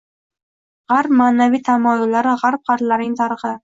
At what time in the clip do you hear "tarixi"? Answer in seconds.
3.25-3.59